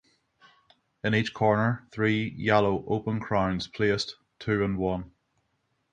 [1.03, 5.11] In each corner three yellow open crowns placed two and one.